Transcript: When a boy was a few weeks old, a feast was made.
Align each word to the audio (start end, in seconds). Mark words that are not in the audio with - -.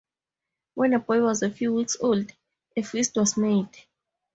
When 0.73 0.93
a 0.93 0.99
boy 0.99 1.21
was 1.21 1.43
a 1.43 1.51
few 1.51 1.75
weeks 1.75 1.95
old, 1.99 2.31
a 2.75 2.81
feast 2.81 3.15
was 3.17 3.37
made. 3.37 3.69